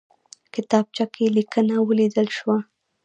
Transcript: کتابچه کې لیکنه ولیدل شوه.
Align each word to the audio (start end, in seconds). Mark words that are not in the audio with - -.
کتابچه 0.53 1.05
کې 1.13 1.25
لیکنه 1.37 1.75
ولیدل 1.87 2.27
شوه. 2.37 2.57